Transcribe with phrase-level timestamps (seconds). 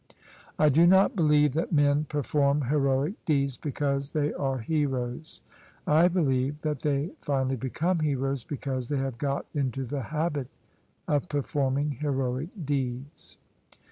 [0.57, 5.41] I do not believe that men perform heroic deeds because they are heroes:
[5.85, 10.47] I believe that they finally become heroes because they have got into the habit
[11.07, 13.37] of performing heroic deeds.